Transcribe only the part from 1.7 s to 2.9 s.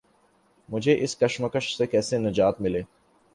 سے کیسے نجات ملے؟